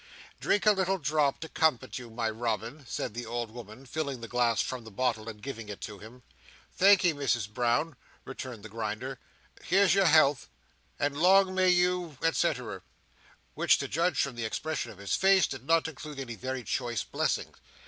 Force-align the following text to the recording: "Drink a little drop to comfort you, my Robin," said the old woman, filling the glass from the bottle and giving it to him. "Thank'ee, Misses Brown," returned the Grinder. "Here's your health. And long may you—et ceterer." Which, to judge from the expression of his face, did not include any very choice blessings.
"Drink 0.39 0.65
a 0.65 0.71
little 0.71 0.97
drop 0.97 1.39
to 1.41 1.47
comfort 1.47 1.99
you, 1.99 2.09
my 2.09 2.27
Robin," 2.27 2.87
said 2.87 3.13
the 3.13 3.27
old 3.27 3.51
woman, 3.51 3.85
filling 3.85 4.19
the 4.19 4.27
glass 4.27 4.59
from 4.59 4.83
the 4.83 4.89
bottle 4.89 5.29
and 5.29 5.43
giving 5.43 5.69
it 5.69 5.79
to 5.81 5.99
him. 5.99 6.23
"Thank'ee, 6.75 7.13
Misses 7.13 7.45
Brown," 7.45 7.95
returned 8.25 8.63
the 8.63 8.69
Grinder. 8.69 9.19
"Here's 9.63 9.93
your 9.93 10.07
health. 10.07 10.49
And 10.97 11.15
long 11.15 11.53
may 11.53 11.69
you—et 11.69 12.35
ceterer." 12.35 12.81
Which, 13.53 13.77
to 13.77 13.87
judge 13.87 14.19
from 14.19 14.33
the 14.35 14.43
expression 14.43 14.89
of 14.91 14.97
his 14.97 15.15
face, 15.15 15.45
did 15.45 15.67
not 15.67 15.87
include 15.87 16.19
any 16.19 16.33
very 16.33 16.63
choice 16.63 17.03
blessings. 17.03 17.57